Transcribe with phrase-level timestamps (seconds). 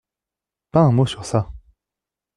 [0.71, 1.51] Pas un mot sur ça.